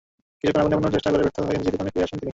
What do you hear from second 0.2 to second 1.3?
কিছুক্ষণ আগুন নেভানোর চেষ্টা করে